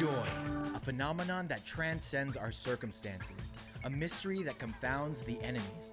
[0.00, 0.26] Joy,
[0.74, 3.52] a phenomenon that transcends our circumstances,
[3.84, 5.92] a mystery that confounds the enemies.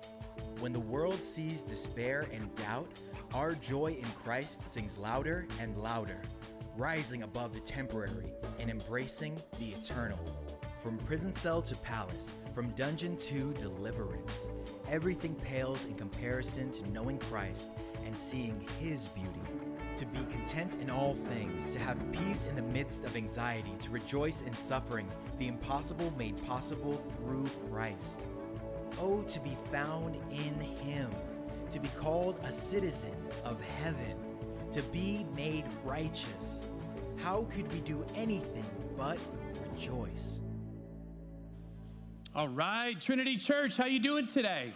[0.59, 2.89] When the world sees despair and doubt,
[3.35, 6.19] our joy in Christ sings louder and louder,
[6.75, 10.19] rising above the temporary and embracing the eternal.
[10.79, 14.49] From prison cell to palace, from dungeon to deliverance,
[14.89, 17.69] everything pales in comparison to knowing Christ
[18.03, 19.50] and seeing His beauty
[20.01, 23.91] to be content in all things, to have peace in the midst of anxiety, to
[23.91, 28.19] rejoice in suffering, the impossible made possible through Christ.
[28.99, 31.07] Oh, to be found in Him,
[31.69, 33.13] to be called a citizen
[33.45, 34.15] of heaven,
[34.71, 36.63] to be made righteous.
[37.17, 38.65] How could we do anything
[38.97, 39.19] but
[39.71, 40.41] rejoice?
[42.33, 44.73] All right, Trinity Church, how you doing today?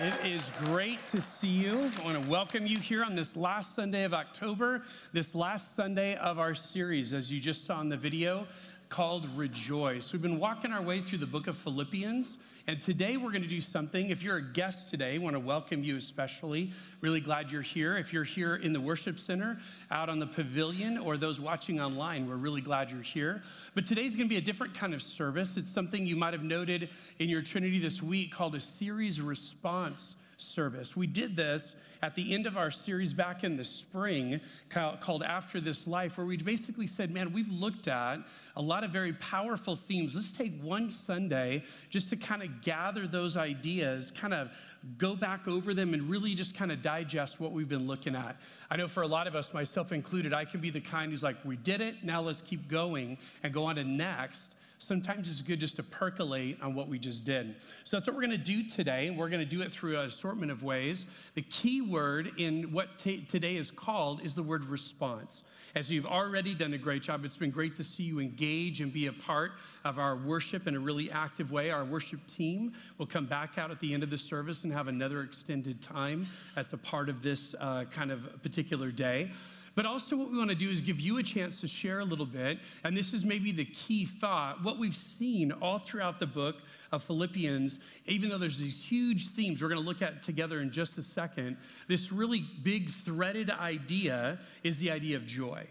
[0.00, 1.90] It is great to see you.
[2.00, 6.16] I want to welcome you here on this last Sunday of October, this last Sunday
[6.16, 8.46] of our series, as you just saw in the video,
[8.92, 10.12] called Rejoice.
[10.12, 13.48] We've been walking our way through the book of Philippians, and today we're going to
[13.48, 14.10] do something.
[14.10, 16.72] If you're a guest today, I want to welcome you especially.
[17.00, 17.96] Really glad you're here.
[17.96, 19.56] If you're here in the worship center,
[19.90, 23.42] out on the pavilion, or those watching online, we're really glad you're here.
[23.74, 25.56] But today's going to be a different kind of service.
[25.56, 30.16] It's something you might have noted in your Trinity this week called a series response
[30.42, 30.96] service.
[30.96, 34.40] We did this at the end of our series back in the spring
[34.70, 38.18] called After This Life, where we basically said, man, we've looked at
[38.56, 40.14] a lot of very powerful themes.
[40.14, 44.50] Let's take one Sunday just to kind of gather those ideas, kind of
[44.98, 48.40] go back over them, and really just kind of digest what we've been looking at.
[48.70, 51.22] I know for a lot of us, myself included, I can be the kind who's
[51.22, 55.40] like, we did it, now let's keep going and go on to next sometimes it's
[55.40, 57.54] good just to percolate on what we just did.
[57.84, 59.10] So that's what we're going to do today.
[59.10, 61.06] We're going to do it through an assortment of ways.
[61.34, 65.44] The key word in what t- today is called is the word response.
[65.74, 68.92] As you've already done a great job, it's been great to see you engage and
[68.92, 69.52] be a part
[69.84, 71.70] of our worship in a really active way.
[71.70, 74.88] Our worship team will come back out at the end of the service and have
[74.88, 79.30] another extended time that's a part of this uh, kind of particular day.
[79.74, 82.04] But also, what we want to do is give you a chance to share a
[82.04, 82.58] little bit.
[82.84, 84.62] And this is maybe the key thought.
[84.62, 86.56] What we've seen all throughout the book
[86.90, 90.70] of Philippians, even though there's these huge themes we're going to look at together in
[90.70, 91.56] just a second,
[91.88, 95.66] this really big threaded idea is the idea of joy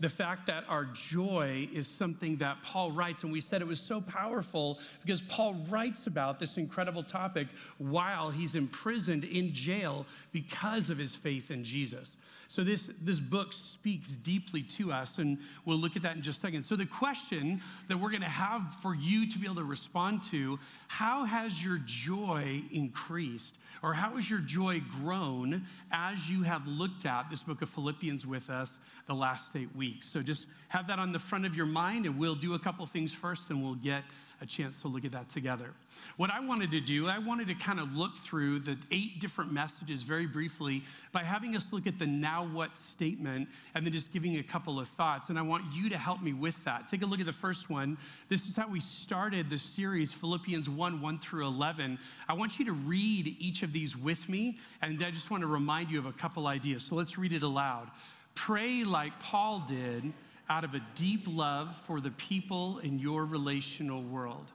[0.00, 3.80] the fact that our joy is something that Paul writes, and we said it was
[3.80, 10.90] so powerful because Paul writes about this incredible topic while he's imprisoned in jail because
[10.90, 12.16] of his faith in Jesus.
[12.48, 16.38] So this, this book speaks deeply to us, and we'll look at that in just
[16.38, 16.62] a second.
[16.64, 20.58] So the question that we're gonna have for you to be able to respond to,
[20.88, 23.56] how has your joy increased?
[23.82, 28.26] Or how has your joy grown as you have looked at this book of Philippians
[28.26, 30.06] with us the last eight weeks?
[30.06, 32.84] So just have that on the front of your mind, and we'll do a couple
[32.86, 34.04] things first, and we'll get
[34.44, 35.70] a chance to look at that together.
[36.18, 39.50] What I wanted to do, I wanted to kind of look through the eight different
[39.52, 44.12] messages very briefly by having us look at the now what statement and then just
[44.12, 45.30] giving a couple of thoughts.
[45.30, 46.88] And I want you to help me with that.
[46.88, 47.96] Take a look at the first one.
[48.28, 51.98] This is how we started the series, Philippians 1 1 through 11.
[52.28, 55.46] I want you to read each of these with me, and I just want to
[55.46, 56.84] remind you of a couple ideas.
[56.84, 57.90] So let's read it aloud.
[58.34, 60.12] Pray like Paul did
[60.48, 64.50] out of a deep love for the people in your relational world.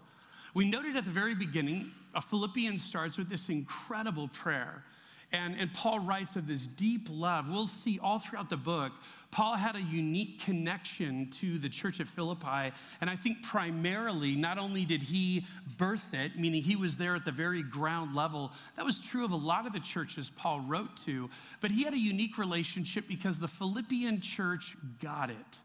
[0.53, 4.83] We noted at the very beginning, a Philippians starts with this incredible prayer.
[5.31, 7.49] And, and Paul writes of this deep love.
[7.51, 8.91] We'll see all throughout the book,
[9.31, 12.73] Paul had a unique connection to the church at Philippi.
[12.99, 15.45] And I think primarily, not only did he
[15.77, 19.31] birth it, meaning he was there at the very ground level, that was true of
[19.31, 21.29] a lot of the churches Paul wrote to,
[21.61, 25.59] but he had a unique relationship because the Philippian church got it.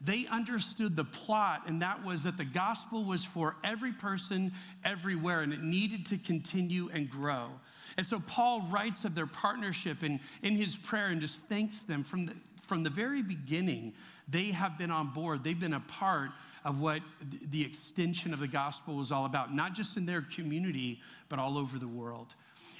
[0.00, 4.52] They understood the plot, and that was that the gospel was for every person
[4.84, 7.48] everywhere, and it needed to continue and grow.
[7.96, 12.02] And so Paul writes of their partnership and in his prayer and just thanks them
[12.02, 13.92] from the, from the very beginning.
[14.26, 16.30] They have been on board, they've been a part
[16.64, 17.02] of what
[17.50, 21.58] the extension of the gospel was all about, not just in their community, but all
[21.58, 22.34] over the world.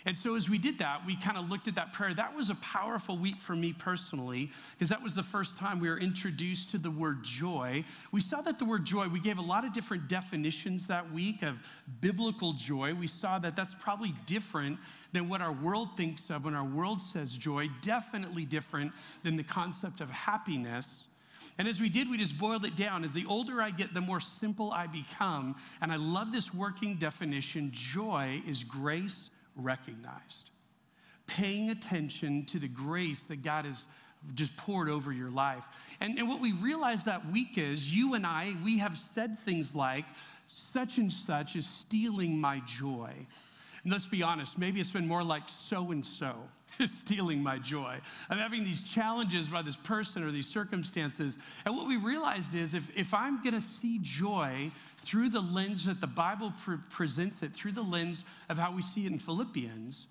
[0.07, 2.15] And so, as we did that, we kind of looked at that prayer.
[2.15, 5.89] That was a powerful week for me personally, because that was the first time we
[5.89, 7.85] were introduced to the word joy.
[8.13, 11.43] We saw that the word joy, we gave a lot of different definitions that week
[11.43, 11.57] of
[12.01, 12.95] biblical joy.
[12.95, 14.79] We saw that that's probably different
[15.13, 18.93] than what our world thinks of when our world says joy, definitely different
[19.23, 21.07] than the concept of happiness.
[21.59, 23.05] And as we did, we just boiled it down.
[23.05, 25.57] As the older I get, the more simple I become.
[25.83, 29.29] And I love this working definition joy is grace
[29.63, 30.51] recognized.
[31.27, 33.87] Paying attention to the grace that God has
[34.35, 35.65] just poured over your life.
[36.01, 39.75] And, and what we realized that week is you and I, we have said things
[39.75, 40.05] like,
[40.47, 43.13] such and such is stealing my joy.
[43.83, 46.35] And let's be honest, maybe it's been more like so and so
[46.79, 47.99] is stealing my joy.
[48.29, 51.39] I'm having these challenges by this person or these circumstances.
[51.65, 55.87] And what we realized is if, if I'm going to see joy through the lens
[55.87, 59.19] that the Bible pre- presents it, through the lens of how we see it in
[59.19, 60.07] Philippians,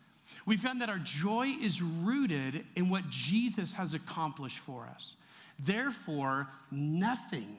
[0.46, 5.16] we found that our joy is rooted in what Jesus has accomplished for us.
[5.60, 7.58] Therefore, nothing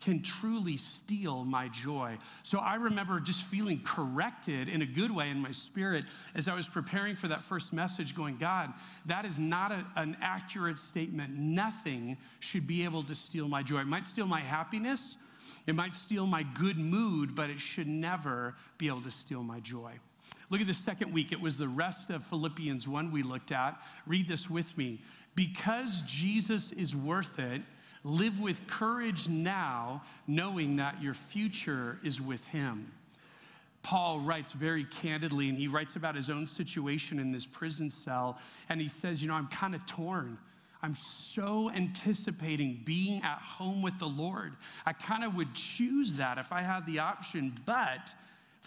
[0.00, 2.16] can truly steal my joy.
[2.42, 6.54] So I remember just feeling corrected in a good way in my spirit as I
[6.54, 8.72] was preparing for that first message, going, God,
[9.06, 11.36] that is not a, an accurate statement.
[11.36, 13.80] Nothing should be able to steal my joy.
[13.80, 15.16] It might steal my happiness,
[15.66, 19.60] it might steal my good mood, but it should never be able to steal my
[19.60, 19.92] joy.
[20.48, 21.30] Look at the second week.
[21.32, 23.80] It was the rest of Philippians 1 we looked at.
[24.06, 25.00] Read this with me.
[25.36, 27.62] Because Jesus is worth it,
[28.02, 32.92] Live with courage now, knowing that your future is with Him.
[33.82, 38.38] Paul writes very candidly, and he writes about his own situation in this prison cell.
[38.68, 40.38] And he says, You know, I'm kind of torn.
[40.82, 44.54] I'm so anticipating being at home with the Lord.
[44.86, 48.14] I kind of would choose that if I had the option, but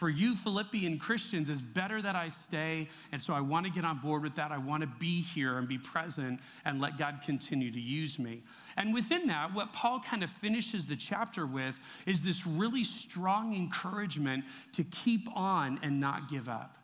[0.04, 2.90] for you Philippian Christians, it's better that I stay.
[3.14, 4.52] And so I want to get on board with that.
[4.52, 8.42] I want to be here and be present and let God continue to use me.
[8.76, 13.56] And within that, what Paul kind of finishes the chapter with is this really strong
[13.56, 16.76] encouragement to keep on and not give up.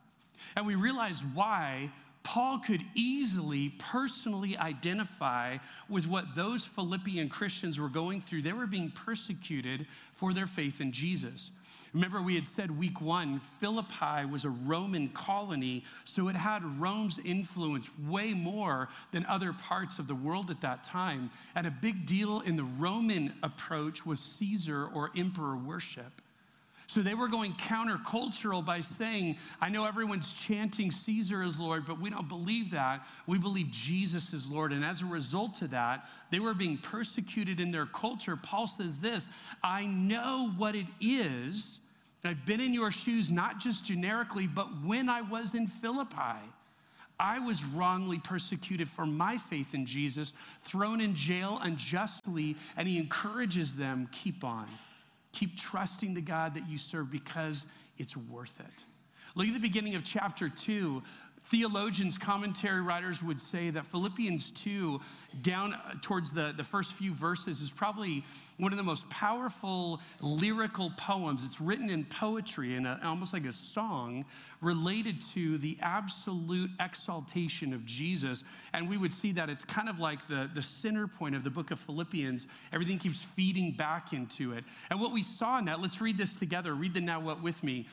[0.56, 1.92] And we realize why
[2.24, 5.58] Paul could easily personally identify
[5.90, 8.44] with what those Philippian Christians were going through.
[8.44, 11.52] They were being persecuted for their faith in Jesus.
[11.94, 17.20] Remember, we had said week one, Philippi was a Roman colony, so it had Rome's
[17.20, 21.32] influence way more than other parts of the world at that time.
[21.56, 26.22] And a big deal in the Roman approach was Caesar or emperor worship.
[26.90, 32.02] So they were going countercultural by saying, I know everyone's chanting Caesar is Lord, but
[32.02, 33.06] we don't believe that.
[33.28, 34.74] We believe Jesus is Lord.
[34.74, 38.36] And as a result of that, they were being persecuted in their culture.
[38.36, 39.28] Paul says this
[39.64, 41.79] I know what it is.
[42.24, 46.44] I've been in your shoes, not just generically, but when I was in Philippi.
[47.20, 50.32] I was wrongly persecuted for my faith in Jesus,
[50.62, 54.68] thrown in jail unjustly, and he encourages them keep on.
[55.34, 57.66] Keep trusting the God that you serve because
[57.98, 58.86] it's worth it.
[59.36, 61.04] Look at the beginning of chapter 2.
[61.50, 65.02] Theologians, commentary writers would say that Philippians 2,
[65.42, 68.24] down uh, towards the, the first few verses, is probably
[68.58, 71.44] one of the most powerful lyrical poems.
[71.44, 74.26] It's written in poetry and uh, almost like a song
[74.62, 78.44] related to the absolute exaltation of Jesus.
[78.74, 81.50] And we would see that it's kind of like the, the center point of the
[81.50, 82.46] book of Philippians.
[82.72, 84.66] Everything keeps feeding back into it.
[84.92, 86.76] And what we saw in that, let's read this together.
[86.76, 87.88] Read the now what with me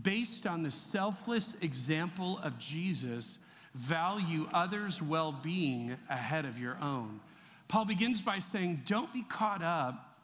[0.00, 3.38] based on the selfless example of Jesus,
[3.74, 7.20] value others' well being ahead of your own.
[7.68, 10.16] Paul begins by saying, Don't be caught up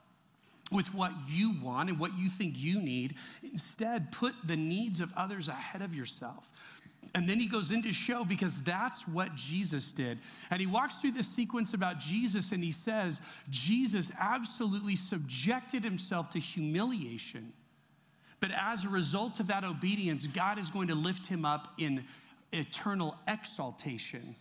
[0.70, 3.14] with what you want and what you think you need.
[3.42, 6.48] Instead, put the needs of others ahead of yourself.
[7.14, 10.18] And then he goes into show because that's what Jesus did.
[10.50, 16.28] And he walks through this sequence about Jesus and he says, Jesus absolutely subjected himself
[16.30, 17.52] to humiliation
[18.40, 22.04] but as a result of that obedience, God is going to lift him up in
[22.52, 24.36] eternal exaltation.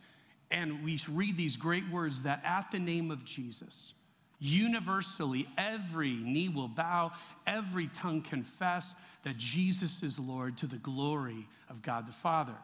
[0.51, 3.93] And we read these great words that at the name of Jesus,
[4.39, 7.11] universally every knee will bow,
[7.45, 12.55] every tongue confess that Jesus is Lord to the glory of God the Father.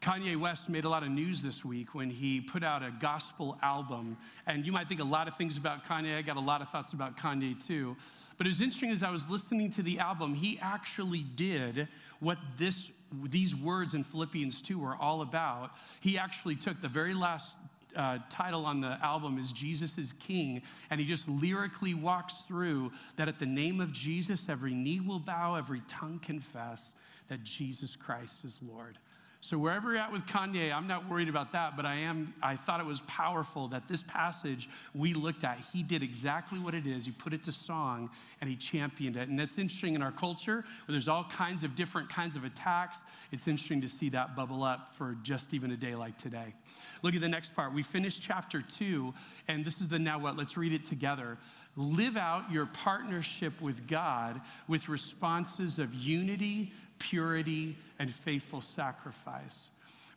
[0.00, 3.58] Kanye West made a lot of news this week when he put out a gospel
[3.62, 4.16] album.
[4.46, 6.16] And you might think a lot of things about Kanye.
[6.16, 7.96] I got a lot of thoughts about Kanye too.
[8.38, 11.86] But it was interesting as I was listening to the album, he actually did
[12.18, 12.90] what this,
[13.24, 15.72] these words in Philippians 2 were all about.
[16.00, 17.54] He actually took the very last
[17.94, 20.62] uh, title on the album is Jesus is King.
[20.88, 25.18] And he just lyrically walks through that at the name of Jesus, every knee will
[25.18, 26.92] bow, every tongue confess
[27.28, 28.96] that Jesus Christ is Lord.
[29.42, 32.56] So wherever you're at with Kanye, I'm not worried about that, but I am, I
[32.56, 36.86] thought it was powerful that this passage we looked at, he did exactly what it
[36.86, 37.06] is.
[37.06, 38.10] He put it to song
[38.42, 39.30] and he championed it.
[39.30, 42.98] And that's interesting in our culture where there's all kinds of different kinds of attacks.
[43.32, 46.54] It's interesting to see that bubble up for just even a day like today.
[47.02, 47.72] Look at the next part.
[47.72, 49.14] We finished chapter two,
[49.48, 50.36] and this is the now what?
[50.36, 51.38] Let's read it together.
[51.76, 59.68] Live out your partnership with God with responses of unity, purity, and faithful sacrifice.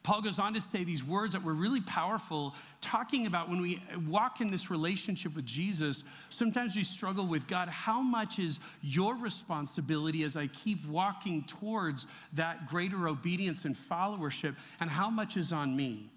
[0.03, 3.81] Paul goes on to say these words that were really powerful, talking about when we
[4.05, 9.15] walk in this relationship with Jesus, sometimes we struggle with God, how much is your
[9.15, 15.53] responsibility as I keep walking towards that greater obedience and followership, and how much is
[15.53, 16.09] on me?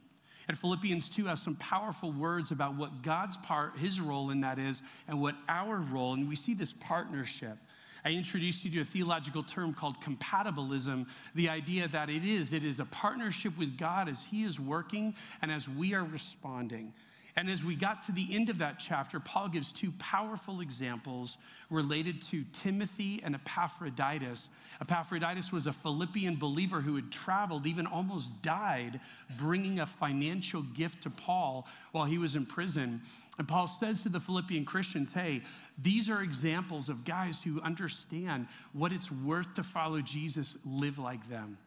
[0.49, 4.59] And Philippians 2 has some powerful words about what God's part, his role in that
[4.59, 7.59] is, and what our role, and we see this partnership.
[8.05, 12.65] I introduced you to a theological term called compatibilism, the idea that it is, it
[12.65, 16.93] is a partnership with God as He is working and as we are responding.
[17.39, 21.37] And as we got to the end of that chapter, Paul gives two powerful examples
[21.69, 24.49] related to Timothy and Epaphroditus.
[24.81, 29.01] Epaphroditus was a Philippian believer who had traveled, even almost died,
[29.37, 33.03] bringing a financial gift to Paul while he was in prison.
[33.39, 35.43] And Paul says to the Philippian Christians, hey,
[35.77, 41.29] these are examples of guys who understand what it's worth to follow Jesus, live like
[41.29, 41.59] them.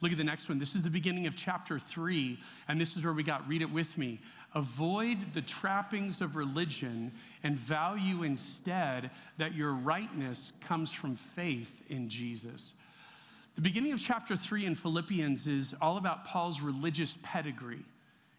[0.00, 0.58] Look at the next one.
[0.58, 2.38] This is the beginning of chapter three,
[2.68, 3.48] and this is where we got.
[3.48, 4.20] Read it with me.
[4.54, 7.12] Avoid the trappings of religion
[7.42, 12.74] and value instead that your rightness comes from faith in Jesus.
[13.54, 17.84] The beginning of chapter three in Philippians is all about Paul's religious pedigree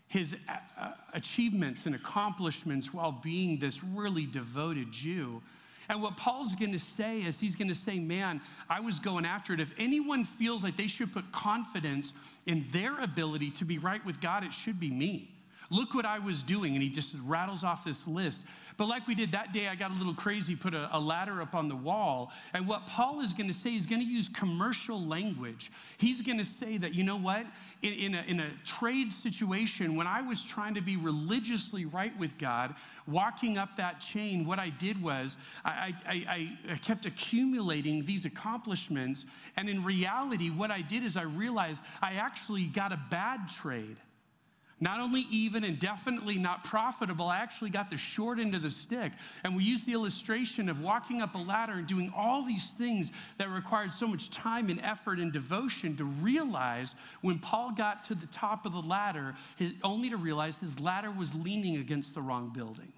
[0.08, 5.42] his uh, uh, achievements and accomplishments while being this really devoted Jew.
[5.90, 9.26] And what Paul's going to say is he's going to say, Man, I was going
[9.26, 9.60] after it.
[9.60, 12.14] If anyone feels like they should put confidence
[12.46, 15.37] in their ability to be right with God, it should be me.
[15.70, 16.74] Look what I was doing.
[16.74, 18.44] And he just rattles off this list.
[18.78, 21.42] But like we did that day, I got a little crazy, put a, a ladder
[21.42, 22.32] up on the wall.
[22.54, 25.72] And what Paul is going to say, he's going to use commercial language.
[25.98, 27.46] He's going to say that, you know what?
[27.82, 32.18] In, in, a, in a trade situation, when I was trying to be religiously right
[32.20, 32.76] with God,
[33.08, 38.26] walking up that chain, what I did was I, I, I, I kept accumulating these
[38.26, 39.26] accomplishments.
[39.58, 43.98] And in reality, what I did is I realized I actually got a bad trade.
[44.80, 48.70] Not only even and definitely not profitable, I actually got the short end of the
[48.70, 49.12] stick.
[49.44, 53.12] And we use the illustration of walking up a ladder and doing all these things
[53.40, 58.16] that required so much time and effort and devotion to realize when Paul got to
[58.16, 59.34] the top of the ladder,
[59.84, 62.94] only to realize his ladder was leaning against the wrong building.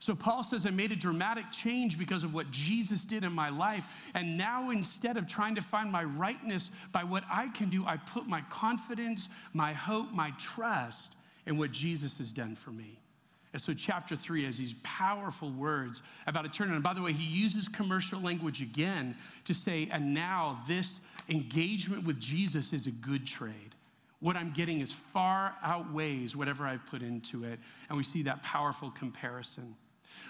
[0.00, 3.50] So Paul says, I made a dramatic change because of what Jesus did in my
[3.50, 3.86] life.
[4.14, 7.98] And now instead of trying to find my rightness by what I can do, I
[7.98, 11.12] put my confidence, my hope, my trust
[11.44, 12.98] in what Jesus has done for me.
[13.52, 16.76] And so, chapter three has these powerful words about eternity.
[16.76, 22.04] And by the way, he uses commercial language again to say, and now this engagement
[22.04, 23.74] with Jesus is a good trade.
[24.20, 27.58] What I'm getting is far outweighs whatever I've put into it.
[27.88, 29.74] And we see that powerful comparison.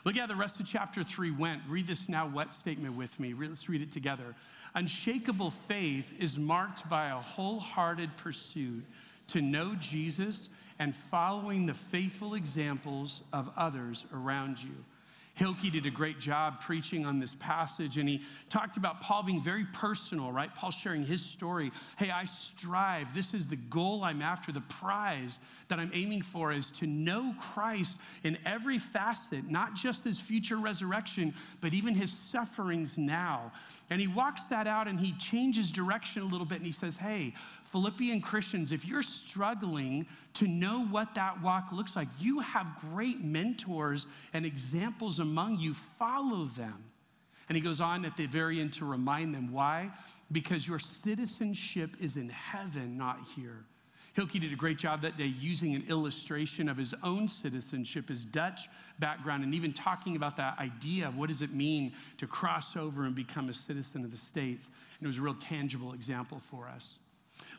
[0.05, 1.63] Look at how the rest of chapter three went.
[1.69, 3.35] Read this now what statement with me.
[3.35, 4.35] Let's read it together.
[4.75, 8.85] Unshakable faith is marked by a wholehearted pursuit
[9.29, 14.85] to know Jesus and following the faithful examples of others around you.
[15.41, 18.21] Hilke did a great job preaching on this passage, and he
[18.51, 20.55] talked about Paul being very personal, right?
[20.55, 21.73] Paul sharing his story.
[21.97, 23.15] Hey, I strive.
[23.15, 24.53] This is the goal I'm after.
[24.53, 30.05] The prize that I'm aiming for is to know Christ in every facet, not just
[30.05, 31.33] his future resurrection,
[31.63, 33.51] but even his sufferings now.
[33.89, 36.97] And he walks that out and he changes direction a little bit and he says,
[36.97, 37.33] Hey,
[37.71, 43.21] Philippian Christians, if you're struggling to know what that walk looks like, you have great
[43.21, 45.75] mentors and examples among you.
[45.75, 46.85] Follow them.
[47.49, 49.91] And he goes on at the very end to remind them why?
[50.31, 53.65] Because your citizenship is in heaven, not here.
[54.17, 58.25] Hilke did a great job that day using an illustration of his own citizenship, his
[58.25, 58.69] Dutch
[59.01, 63.05] background, and even talking about that idea of what does it mean to cross over
[63.05, 64.67] and become a citizen of the States.
[64.99, 67.00] And it was a real tangible example for us.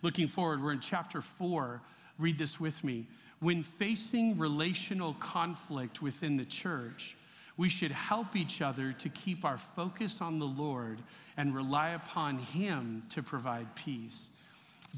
[0.01, 1.81] Looking forward, we're in chapter four.
[2.17, 3.07] Read this with me.
[3.39, 7.15] When facing relational conflict within the church,
[7.57, 10.99] we should help each other to keep our focus on the Lord
[11.37, 14.27] and rely upon Him to provide peace.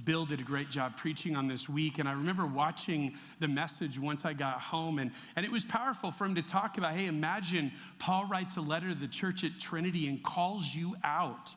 [0.05, 1.99] Bill did a great job preaching on this week.
[1.99, 4.99] And I remember watching the message once I got home.
[4.99, 8.61] And, and it was powerful for him to talk about hey, imagine Paul writes a
[8.61, 11.53] letter to the church at Trinity and calls you out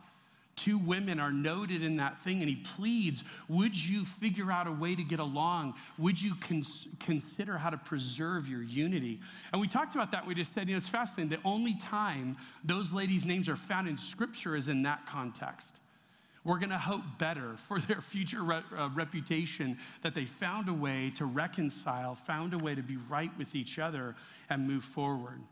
[0.56, 4.72] Two women are noted in that thing, and he pleads, Would you figure out a
[4.72, 5.74] way to get along?
[5.98, 9.20] Would you cons- consider how to preserve your unity?
[9.52, 10.26] And we talked about that.
[10.26, 11.28] We just said, you know, it's fascinating.
[11.28, 15.76] The only time those ladies' names are found in Scripture is in that context.
[16.42, 20.74] We're going to hope better for their future re- uh, reputation that they found a
[20.74, 24.14] way to reconcile, found a way to be right with each other
[24.48, 25.42] and move forward.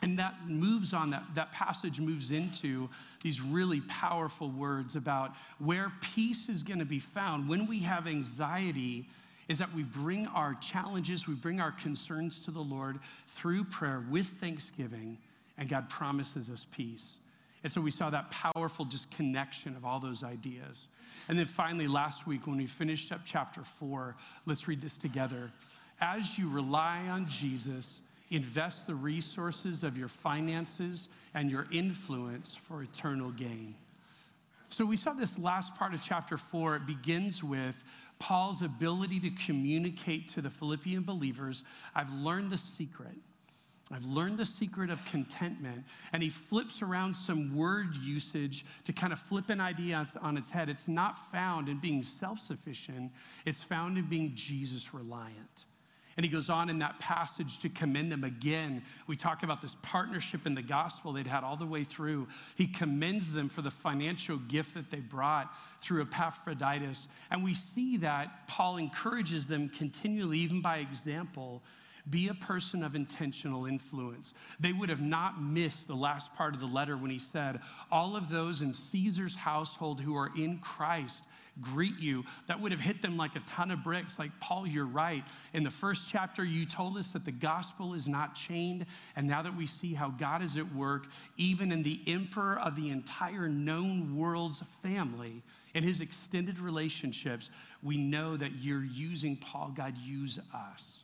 [0.00, 2.88] And that moves on, that, that passage moves into
[3.22, 8.06] these really powerful words about where peace is going to be found when we have
[8.06, 9.08] anxiety
[9.48, 14.04] is that we bring our challenges, we bring our concerns to the Lord through prayer
[14.10, 15.18] with thanksgiving,
[15.56, 17.14] and God promises us peace.
[17.64, 20.86] And so we saw that powerful just connection of all those ideas.
[21.28, 24.14] And then finally, last week, when we finished up chapter four,
[24.46, 25.50] let's read this together.
[26.00, 27.98] As you rely on Jesus,
[28.30, 33.74] invest the resources of your finances and your influence for eternal gain.
[34.68, 36.76] So we saw this last part of chapter four.
[36.76, 37.82] It begins with
[38.18, 41.62] Paul's ability to communicate to the Philippian believers
[41.94, 43.16] I've learned the secret.
[43.90, 45.84] I've learned the secret of contentment.
[46.12, 50.50] And he flips around some word usage to kind of flip an idea on its
[50.50, 50.68] head.
[50.68, 53.12] It's not found in being self sufficient,
[53.46, 55.64] it's found in being Jesus reliant.
[56.18, 58.82] And he goes on in that passage to commend them again.
[59.06, 62.26] We talk about this partnership in the gospel they'd had all the way through.
[62.56, 67.06] He commends them for the financial gift that they brought through Epaphroditus.
[67.30, 71.62] And we see that Paul encourages them continually, even by example,
[72.10, 74.32] be a person of intentional influence.
[74.60, 77.60] They would have not missed the last part of the letter when he said,
[77.90, 81.22] All of those in Caesar's household who are in Christ
[81.60, 82.24] greet you.
[82.46, 84.18] That would have hit them like a ton of bricks.
[84.18, 85.24] Like, Paul, you're right.
[85.52, 88.86] In the first chapter, you told us that the gospel is not chained.
[89.16, 92.76] And now that we see how God is at work, even in the emperor of
[92.76, 95.42] the entire known world's family,
[95.74, 97.50] in his extended relationships,
[97.82, 99.72] we know that you're using Paul.
[99.74, 101.02] God, use us.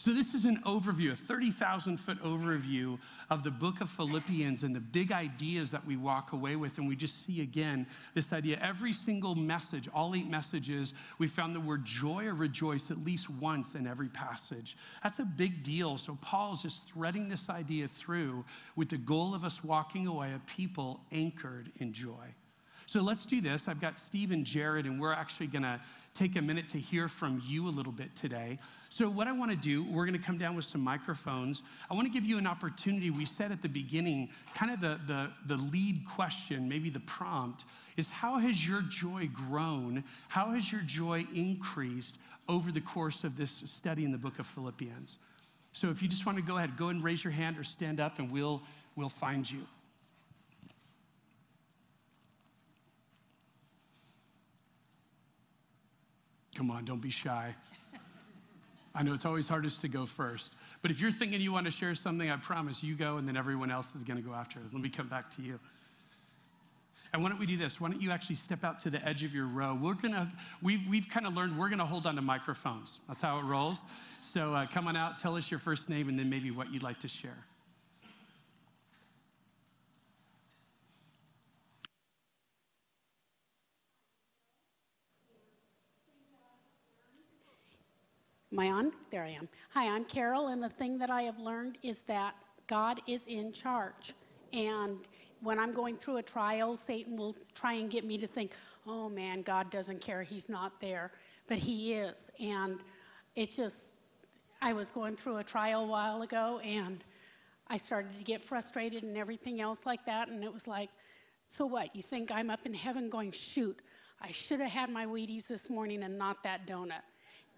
[0.00, 4.74] So, this is an overview, a 30,000 foot overview of the book of Philippians and
[4.74, 6.78] the big ideas that we walk away with.
[6.78, 8.58] And we just see again this idea.
[8.62, 13.28] Every single message, all eight messages, we found the word joy or rejoice at least
[13.28, 14.74] once in every passage.
[15.02, 15.98] That's a big deal.
[15.98, 20.38] So, Paul's just threading this idea through with the goal of us walking away a
[20.46, 22.34] people anchored in joy.
[22.90, 23.68] So let's do this.
[23.68, 25.78] I've got Steve and Jared, and we're actually going to
[26.12, 28.58] take a minute to hear from you a little bit today.
[28.88, 31.62] So, what I want to do, we're going to come down with some microphones.
[31.88, 33.10] I want to give you an opportunity.
[33.10, 37.64] We said at the beginning, kind of the, the, the lead question, maybe the prompt,
[37.96, 40.02] is how has your joy grown?
[40.26, 44.48] How has your joy increased over the course of this study in the book of
[44.48, 45.18] Philippians?
[45.72, 48.00] So, if you just want to go ahead, go and raise your hand or stand
[48.00, 48.60] up, and we'll,
[48.96, 49.64] we'll find you.
[56.60, 57.54] Come on, don't be shy.
[58.94, 60.52] I know it's always hardest to go first.
[60.82, 63.34] But if you're thinking you want to share something, I promise you go, and then
[63.34, 64.66] everyone else is going to go after it.
[64.70, 65.58] Let me come back to you.
[67.14, 67.80] And why don't we do this?
[67.80, 69.74] Why don't you actually step out to the edge of your row?
[69.80, 72.98] We're gonna, we've, we've kind of learned we're gonna hold on to microphones.
[73.08, 73.80] That's how it rolls.
[74.20, 76.82] So uh, come on out, tell us your first name, and then maybe what you'd
[76.82, 77.38] like to share.
[88.52, 88.92] Am I on?
[89.12, 89.48] There I am.
[89.74, 92.34] Hi, I'm Carol, and the thing that I have learned is that
[92.66, 94.12] God is in charge.
[94.52, 94.98] And
[95.40, 98.50] when I'm going through a trial, Satan will try and get me to think,
[98.88, 101.12] oh man, God doesn't care, he's not there.
[101.46, 102.28] But he is.
[102.40, 102.80] And
[103.36, 103.76] it just,
[104.60, 107.04] I was going through a trial a while ago, and
[107.68, 110.26] I started to get frustrated and everything else like that.
[110.26, 110.90] And it was like,
[111.46, 111.94] so what?
[111.94, 113.78] You think I'm up in heaven going, shoot,
[114.20, 117.02] I should have had my Wheaties this morning and not that donut.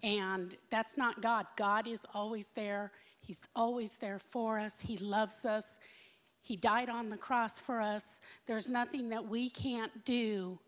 [0.03, 1.47] And that's not God.
[1.55, 2.91] God is always there.
[3.21, 4.75] He's always there for us.
[4.81, 5.79] He loves us.
[6.41, 8.05] He died on the cross for us.
[8.45, 10.59] There's nothing that we can't do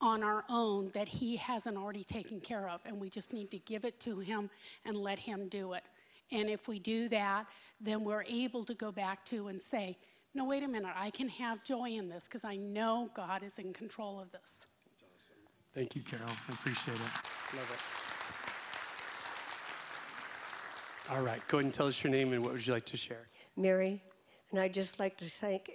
[0.00, 2.82] on our own that He hasn't already taken care of.
[2.84, 4.50] And we just need to give it to Him
[4.84, 5.84] and let Him do it.
[6.30, 7.46] And if we do that,
[7.80, 9.96] then we're able to go back to and say,
[10.34, 13.58] no, wait a minute, I can have joy in this because I know God is
[13.58, 14.66] in control of this.
[14.86, 15.34] That's awesome.
[15.72, 16.28] Thank you, Carol.
[16.28, 17.56] I appreciate it.
[17.56, 18.03] Love it.
[21.10, 22.96] All right, go ahead and tell us your name and what would you like to
[22.96, 23.28] share?
[23.58, 24.02] Mary,
[24.50, 25.70] and I'd just like to thank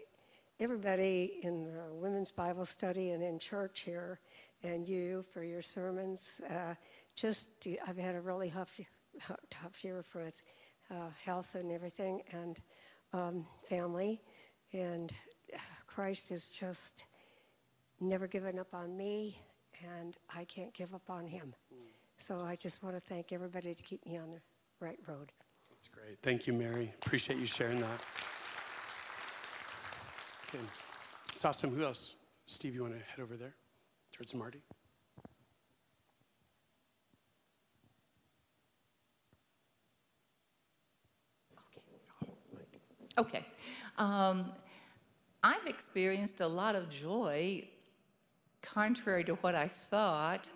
[0.60, 4.20] everybody in the women's Bible study and in church here,
[4.64, 6.24] and you for your sermons.
[6.50, 6.74] Uh,
[7.16, 7.50] just,
[7.88, 8.80] I've had a really tough,
[9.52, 10.32] tough year for
[10.90, 12.60] uh, health and everything, and
[13.14, 14.24] um, family,
[14.74, 15.14] and
[15.86, 17.04] Christ has just
[18.00, 19.40] never given up on me,
[19.96, 21.54] and I can't give up on him.
[22.18, 24.42] So I just want to thank everybody to keep me on the
[24.80, 25.32] right road.
[25.70, 26.18] That's great.
[26.22, 26.94] Thank you, Mary.
[27.04, 28.04] Appreciate you sharing that.
[30.48, 30.64] Okay.
[31.36, 31.76] It's awesome.
[31.76, 32.16] Who else?
[32.46, 33.54] Steve, you want to head over there
[34.12, 34.62] towards Marty?
[43.18, 43.46] Okay.
[43.98, 44.52] Um,
[45.44, 47.68] I've experienced a lot of joy,
[48.62, 50.48] contrary to what I thought,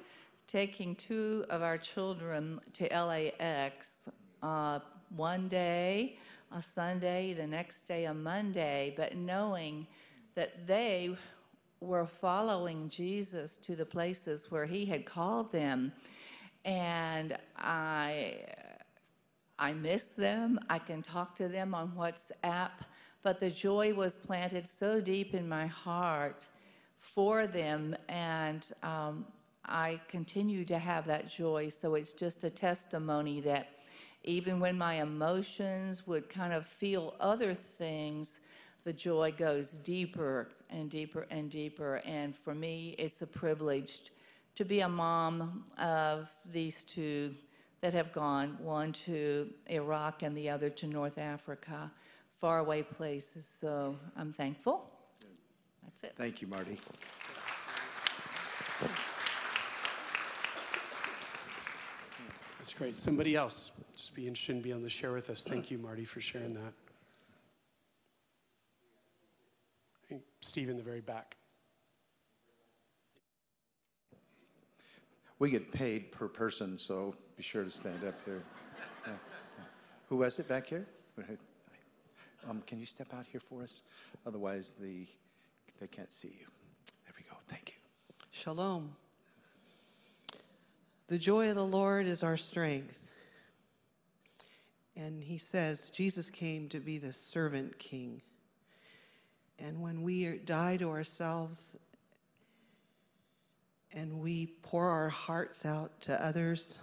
[0.48, 4.06] taking two of our children to LAX
[4.42, 4.80] uh,
[5.16, 6.18] one day,
[6.52, 9.88] a Sunday, the next day, a Monday, but knowing
[10.36, 11.16] that they
[11.80, 15.92] were following Jesus to the places where he had called them.
[16.66, 18.38] And I,
[19.60, 20.60] I miss them.
[20.70, 22.72] I can talk to them on WhatsApp,
[23.22, 26.46] but the joy was planted so deep in my heart
[26.98, 29.26] for them, and um,
[29.66, 31.70] I continue to have that joy.
[31.70, 33.70] So it's just a testimony that
[34.24, 38.40] even when my emotions would kind of feel other things,
[38.84, 42.02] the joy goes deeper and deeper and deeper.
[42.06, 44.12] And for me, it's a privilege
[44.56, 47.36] to be a mom of these two
[47.82, 51.92] that have gone, one to Iraq and the other to North Africa,
[52.40, 53.46] faraway places.
[53.60, 54.90] So I'm thankful.
[55.84, 56.14] That's it.
[56.16, 56.78] Thank you, Marty.
[62.64, 62.96] That's great.
[62.96, 65.44] Somebody else, just be interested in being able to share with us.
[65.44, 66.72] Thank you, Marty, for sharing that.
[70.40, 71.36] Steve in the very back.
[75.40, 78.42] We get paid per person, so be sure to stand up here.
[79.06, 79.14] Uh, uh,
[80.08, 80.88] who was it back here?
[82.50, 83.82] Um, can you step out here for us?
[84.26, 85.06] Otherwise, the,
[85.82, 86.48] they can't see you.
[87.04, 87.36] There we go.
[87.50, 88.16] Thank you.
[88.32, 88.96] Shalom.
[91.14, 92.98] The joy of the Lord is our strength.
[94.96, 98.20] And he says Jesus came to be the servant king.
[99.60, 101.76] And when we die to ourselves
[103.94, 106.80] and we pour our hearts out to others,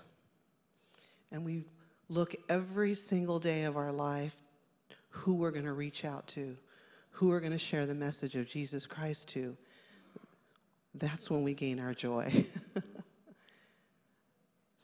[1.33, 1.65] and we
[2.09, 4.37] look every single day of our life
[5.09, 6.57] who we're going to reach out to,
[7.11, 9.57] who we're going to share the message of Jesus Christ to,
[10.95, 12.47] that's when we gain our joy.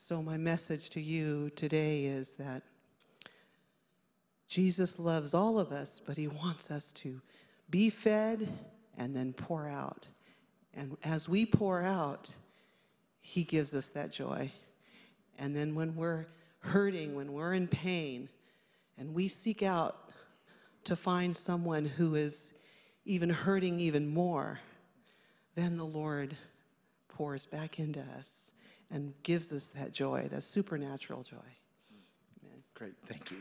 [0.08, 2.62] so, my message to you today is that
[4.46, 7.20] Jesus loves all of us, but he wants us to
[7.70, 8.48] be fed
[8.96, 10.06] and then pour out.
[10.74, 12.30] And as we pour out,
[13.18, 14.52] He gives us that joy.
[15.40, 16.26] And then when we're
[16.60, 18.28] hurting, when we're in pain,
[18.96, 20.10] and we seek out
[20.84, 22.52] to find someone who is
[23.06, 24.60] even hurting even more,
[25.56, 26.36] then the Lord
[27.08, 28.45] pours back into us
[28.90, 31.37] and gives us that joy, that supernatural joy.
[31.37, 32.62] Amen.
[32.75, 33.38] Great, thank you.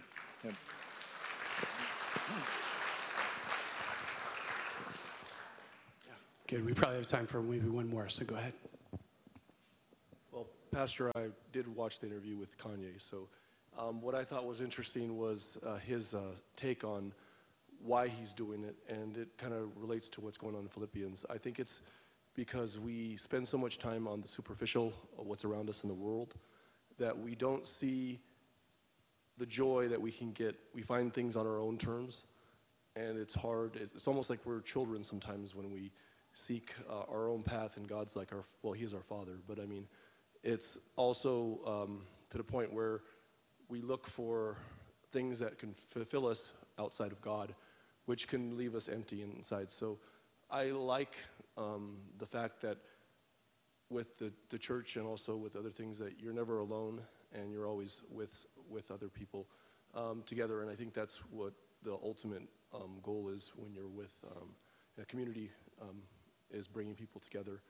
[6.47, 6.63] Good.
[6.63, 8.53] We probably have time for maybe one more, so go ahead.
[10.31, 13.01] Well, Pastor, I did watch the interview with Kanye.
[13.01, 13.27] So,
[13.79, 16.21] um, what I thought was interesting was uh, his uh,
[16.55, 17.11] take on
[17.83, 21.25] why he's doing it, and it kind of relates to what's going on in Philippians.
[21.29, 21.81] I think it's
[22.35, 26.35] because we spend so much time on the superficial what's around us in the world
[26.97, 28.19] that we don't see
[29.37, 30.55] the joy that we can get.
[30.73, 32.25] We find things on our own terms,
[32.95, 33.75] and it's hard.
[33.75, 35.91] It's almost like we're children sometimes when we
[36.33, 39.33] seek uh, our own path, and God's like our, well, He is our Father.
[39.47, 39.87] But I mean,
[40.43, 43.01] it's also um, to the point where
[43.67, 44.57] we look for
[45.11, 47.55] things that can fulfill us outside of God,
[48.05, 49.71] which can leave us empty inside.
[49.71, 49.97] So
[50.51, 51.15] I like
[51.57, 52.77] um, the fact that
[53.89, 57.01] with the, the church and also with other things that you're never alone
[57.33, 59.47] and you're always with, with other people
[59.93, 60.61] um, together.
[60.61, 64.49] And I think that's what the ultimate um, goal is when you're with um,
[65.01, 66.01] a community um,
[66.51, 67.61] is bringing people together,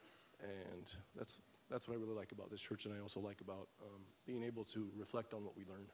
[0.42, 3.68] and that's that's what I really like about this church, and I also like about
[3.82, 5.90] um, being able to reflect on what we learned.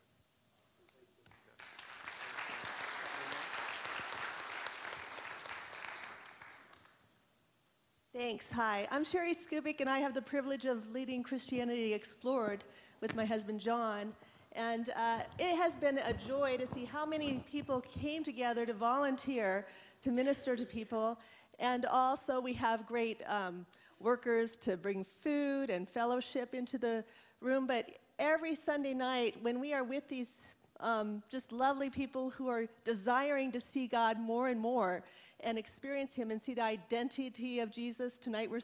[8.24, 8.52] Thanks.
[8.52, 12.64] Hi, I'm Sherry Skubik, and I have the privilege of leading Christianity Explored
[13.02, 14.14] with my husband John.
[14.52, 18.74] And uh, it has been a joy to see how many people came together to
[18.74, 19.66] volunteer
[20.04, 21.20] to minister to people.
[21.58, 23.66] And also, we have great um,
[24.00, 27.04] workers to bring food and fellowship into the
[27.40, 27.66] room.
[27.66, 30.46] But every Sunday night, when we are with these
[30.80, 35.04] um, just lovely people who are desiring to see God more and more
[35.44, 38.62] and experience Him and see the identity of Jesus, tonight we're,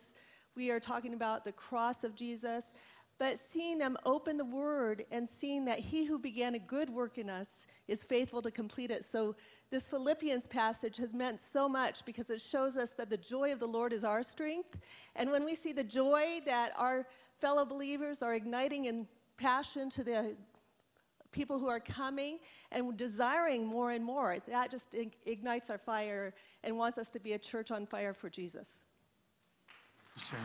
[0.55, 2.73] we are talking about the cross of Jesus.
[3.19, 7.17] But seeing them open the Word and seeing that He who began a good work
[7.17, 9.03] in us is faithful to complete it.
[9.03, 9.35] So
[9.69, 13.59] this Philippians passage has meant so much because it shows us that the joy of
[13.59, 14.77] the Lord is our strength.
[15.15, 17.07] And when we see the joy that our
[17.39, 20.35] fellow believers are igniting in passion to the
[21.37, 22.39] people who are coming
[22.71, 24.37] and desiring more and more.
[24.47, 24.95] That just
[25.27, 28.79] ignites our fire and wants us to be a church on fire for Jesus.
[30.17, 30.39] Sure.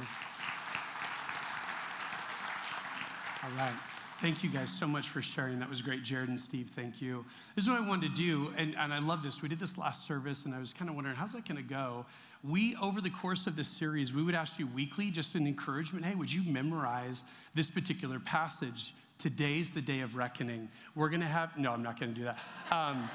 [3.43, 3.73] All right.
[4.21, 5.59] Thank you guys so much for sharing.
[5.59, 6.71] That was great, Jared and Steve.
[6.77, 7.25] Thank you.
[7.57, 9.43] This is what I wanted to do, and, and I love this.
[9.43, 11.69] We did this last service, and I was kind of wondering, how's that going to
[11.69, 12.07] go?
[12.45, 16.05] We, over the course of this series, we would ask you weekly just an encouragement
[16.05, 17.25] hey, would you memorize
[17.55, 18.95] this particular passage?
[19.23, 20.69] Today's the day of reckoning.
[20.97, 22.41] We're to have, no, I'm not to do that.
[22.73, 23.09] Um,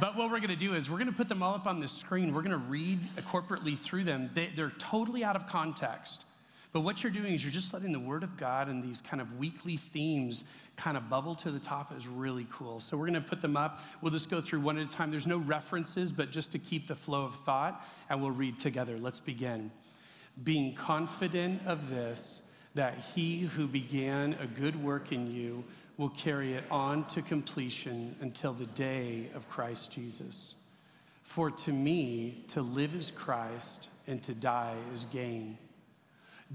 [0.00, 2.32] but what we're to do is we're to put them all up on the screen.
[2.32, 4.30] We're to read corporately through them.
[4.32, 6.24] They, they're totally out of context.
[6.72, 9.20] But what you're doing is you're just letting the Word of God and these kind
[9.20, 10.44] of weekly themes
[10.76, 12.80] kind of bubble to the top is really cool.
[12.80, 13.80] So we're going to put them up.
[14.00, 15.10] We'll just go through one at a time.
[15.10, 18.96] There's no references, but just to keep the flow of thought, and we'll read together.
[18.96, 19.70] Let's begin.
[20.42, 22.40] Being confident of this,
[22.74, 25.64] that he who began a good work in you
[25.96, 30.54] will carry it on to completion until the day of Christ Jesus.
[31.22, 35.58] For to me, to live is Christ, and to die is gain.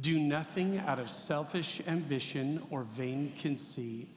[0.01, 4.09] Do nothing out of selfish ambition or vain conceit.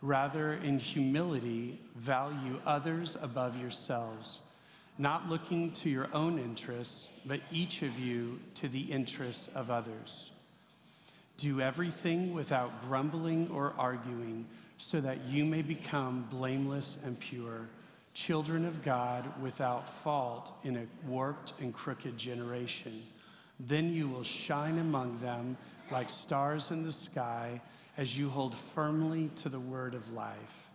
[0.00, 4.40] Rather, in humility, value others above yourselves,
[4.98, 10.30] not looking to your own interests, but each of you to the interests of others.
[11.36, 17.68] Do everything without grumbling or arguing, so that you may become blameless and pure,
[18.12, 23.02] children of God without fault in a warped and crooked generation
[23.60, 25.56] then you will shine among them
[25.90, 27.60] like stars in the sky
[27.96, 30.70] as you hold firmly to the word of life.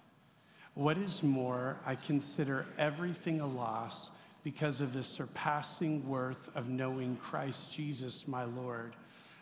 [0.76, 4.10] What is more, I consider everything a loss
[4.44, 8.96] because of the surpassing worth of knowing Christ Jesus, my Lord,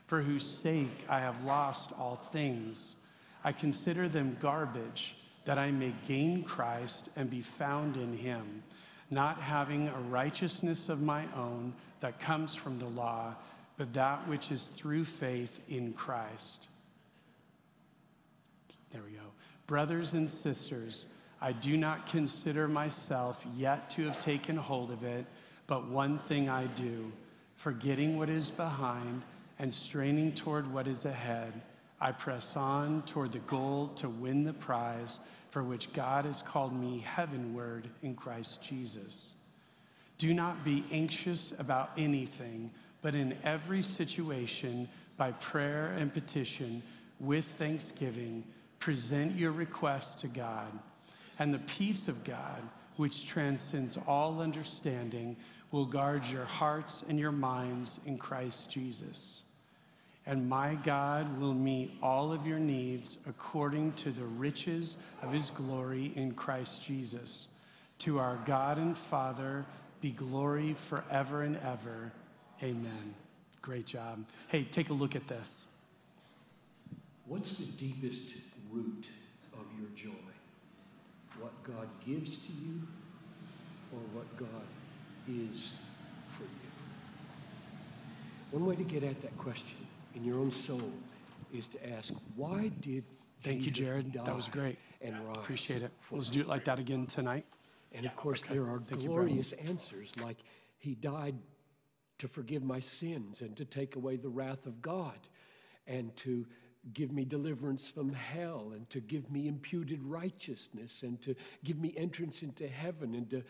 [0.07, 2.95] for whose sake I have lost all things.
[3.43, 5.15] I consider them garbage
[5.45, 8.63] that I may gain Christ and be found in him
[9.09, 13.35] not having a righteousness of my own that comes from the law,
[13.77, 16.67] but that which is through faith in Christ.
[18.91, 19.23] There we go.
[19.65, 21.05] Brothers and sisters,
[21.41, 25.25] I do not consider myself yet to have taken hold of it,
[25.67, 27.11] but one thing I do,
[27.55, 29.21] forgetting what is behind
[29.59, 31.53] and straining toward what is ahead,
[31.99, 36.79] I press on toward the goal to win the prize for which God has called
[36.79, 39.31] me heavenward in Christ Jesus.
[40.19, 46.83] Do not be anxious about anything, but in every situation, by prayer and petition,
[47.19, 48.43] with thanksgiving,
[48.77, 50.67] present your requests to God.
[51.39, 52.61] And the peace of God,
[52.97, 55.37] which transcends all understanding,
[55.71, 59.43] will guard your hearts and your minds in Christ Jesus
[60.27, 65.49] and my God will meet all of your needs according to the riches of his
[65.51, 67.47] glory in Christ Jesus.
[67.99, 69.65] To our God and Father
[70.01, 72.11] be glory forever and ever.
[72.61, 73.15] Amen.
[73.61, 74.25] Great job.
[74.49, 75.49] Hey, take a look at this.
[77.25, 78.23] What's the deepest
[78.69, 79.05] root
[79.53, 80.11] of your joy?
[81.39, 82.81] What God gives to you
[83.93, 84.67] or what God
[85.27, 85.71] is
[86.29, 86.49] for you?
[88.51, 89.86] One way to get at that question
[90.17, 90.91] in your own soul
[91.53, 93.05] is to ask, why did
[93.43, 94.13] Thank Jesus you, Jared.
[94.13, 94.77] That was great.
[95.01, 95.91] And rise Appreciate it.
[96.11, 97.45] Let's do it like that again tonight.
[97.93, 98.55] And of course, okay.
[98.55, 100.37] there are Thank glorious you, answers like
[100.79, 101.35] he died
[102.17, 105.17] to forgive my sins and to take away the wrath of God
[105.85, 106.45] and to
[106.93, 111.93] give me deliverance from hell and to give me imputed righteousness and to give me
[111.95, 113.43] entrance into heaven and to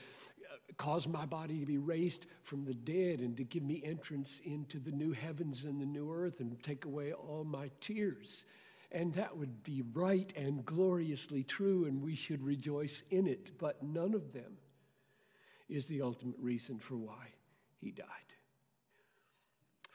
[0.76, 4.80] cause my body to be raised from the dead and to give me entrance into
[4.80, 8.46] the new heavens and the new earth and take away all my tears.
[8.92, 13.58] And that would be right and gloriously true, and we should rejoice in it.
[13.58, 14.58] But none of them
[15.70, 17.34] is the ultimate reason for why
[17.80, 18.08] he died.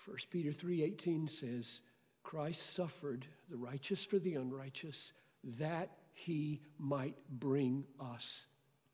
[0.05, 1.81] 1 Peter 3:18 says,
[2.23, 5.13] Christ suffered the righteous for the unrighteous
[5.45, 8.47] that he might bring us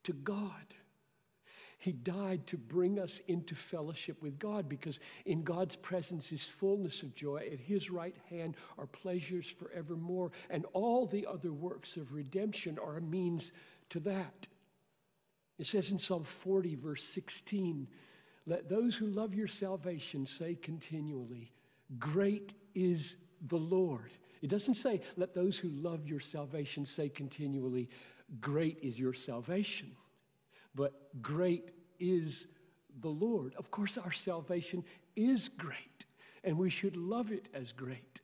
[0.04, 0.74] to God.
[1.80, 7.04] He died to bring us into fellowship with God because in God's presence is fullness
[7.04, 7.48] of joy.
[7.52, 10.32] At his right hand are pleasures forevermore.
[10.50, 13.52] And all the other works of redemption are a means
[13.90, 14.48] to that.
[15.56, 17.86] It says in Psalm 40, verse 16,
[18.46, 21.52] let those who love your salvation say continually,
[21.98, 24.12] Great is the Lord.
[24.42, 27.88] It doesn't say, let those who love your salvation say continually,
[28.40, 29.92] Great is your salvation
[30.78, 32.46] but great is
[33.00, 33.52] the Lord.
[33.56, 34.84] Of course, our salvation
[35.16, 36.06] is great,
[36.44, 38.20] and we should love it as great.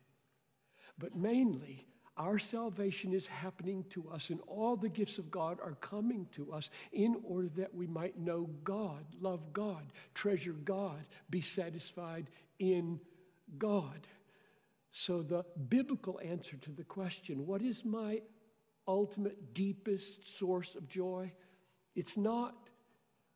[0.97, 1.85] But mainly,
[2.17, 6.53] Our salvation is happening to us, and all the gifts of God are coming to
[6.53, 13.01] us in order that we might know God, love God, treasure God, be satisfied in
[13.57, 14.07] God.
[14.93, 18.21] So, the biblical answer to the question, what is my
[18.87, 21.33] ultimate, deepest source of joy?
[21.95, 22.55] It's not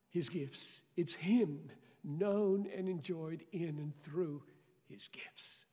[0.10, 1.72] his gifts, it's him
[2.04, 4.44] known and enjoyed in and through
[4.88, 5.66] his gifts.